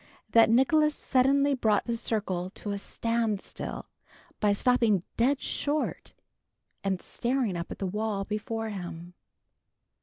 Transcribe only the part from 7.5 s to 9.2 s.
up at the wall before him.